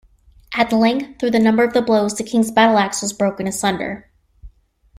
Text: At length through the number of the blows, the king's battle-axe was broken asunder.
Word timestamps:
At 0.55 0.71
length 0.73 1.19
through 1.19 1.29
the 1.29 1.37
number 1.39 1.63
of 1.63 1.73
the 1.73 1.81
blows, 1.83 2.15
the 2.15 2.23
king's 2.23 2.49
battle-axe 2.49 3.03
was 3.03 3.13
broken 3.13 3.45
asunder. 3.45 4.09